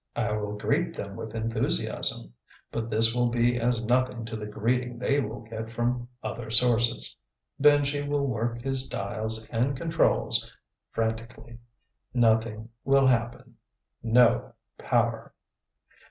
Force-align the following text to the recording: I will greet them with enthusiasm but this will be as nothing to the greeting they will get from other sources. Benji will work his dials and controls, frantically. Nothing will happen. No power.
I 0.15 0.31
will 0.31 0.57
greet 0.57 0.95
them 0.97 1.15
with 1.15 1.35
enthusiasm 1.35 2.33
but 2.71 2.89
this 2.89 3.13
will 3.13 3.27
be 3.29 3.59
as 3.59 3.83
nothing 3.85 4.25
to 4.25 4.35
the 4.35 4.47
greeting 4.47 4.97
they 4.97 5.19
will 5.19 5.41
get 5.41 5.69
from 5.69 6.07
other 6.23 6.49
sources. 6.49 7.15
Benji 7.61 8.01
will 8.07 8.25
work 8.25 8.63
his 8.63 8.87
dials 8.87 9.45
and 9.49 9.77
controls, 9.77 10.51
frantically. 10.89 11.59
Nothing 12.15 12.69
will 12.83 13.05
happen. 13.05 13.57
No 14.01 14.53
power. 14.79 15.35